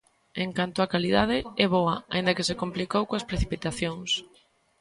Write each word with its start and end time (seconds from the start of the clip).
En 0.43 0.49
canto 0.57 0.77
á 0.85 0.87
calidade, 0.93 1.37
é 1.63 1.65
"boa", 1.75 1.95
aínda 2.13 2.35
que 2.35 2.47
"se 2.49 2.59
complicou 2.61 3.03
coas 3.09 3.27
precipitacións". 3.29 4.09